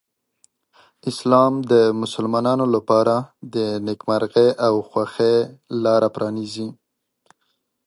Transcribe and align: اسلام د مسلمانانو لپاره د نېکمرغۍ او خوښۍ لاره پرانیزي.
اسلام 1.11 1.53
د 1.71 1.73
مسلمانانو 2.01 2.65
لپاره 2.75 3.15
د 3.55 3.57
نېکمرغۍ 3.85 4.49
او 4.65 4.73
خوښۍ 4.89 5.37
لاره 5.83 6.07
پرانیزي. 6.15 6.67